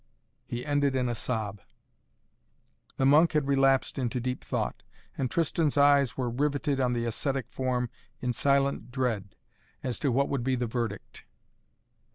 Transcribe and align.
He 0.47 0.65
ended 0.65 0.95
in 0.95 1.07
a 1.07 1.13
sob. 1.13 1.61
The 2.97 3.05
monk 3.05 3.33
had 3.33 3.45
relapsed 3.47 3.99
into 3.99 4.19
deep 4.19 4.43
thought, 4.43 4.81
and 5.15 5.29
Tristan's 5.29 5.77
eyes 5.77 6.17
were 6.17 6.27
riveted 6.31 6.79
on 6.79 6.93
the 6.93 7.05
ascetic 7.05 7.47
form 7.51 7.87
in 8.19 8.33
silent 8.33 8.89
dread, 8.91 9.35
as 9.83 9.99
to 9.99 10.11
what 10.11 10.27
would 10.27 10.43
be 10.43 10.55
the 10.55 10.65
verdict. 10.65 11.25